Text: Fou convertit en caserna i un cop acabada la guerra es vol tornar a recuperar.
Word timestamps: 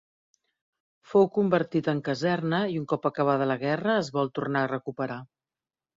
Fou 1.11 1.27
convertit 1.35 1.89
en 1.93 2.01
caserna 2.09 2.61
i 2.77 2.81
un 2.85 2.89
cop 2.95 3.07
acabada 3.11 3.49
la 3.53 3.61
guerra 3.65 3.99
es 4.07 4.13
vol 4.17 4.33
tornar 4.39 4.65
a 4.65 4.71
recuperar. 4.73 5.21